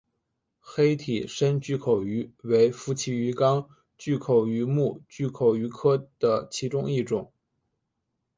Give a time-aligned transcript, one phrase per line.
[0.59, 3.69] 黑体深巨口鱼为辐鳍鱼纲
[3.99, 7.31] 巨口鱼目巨口鱼科的其中一种。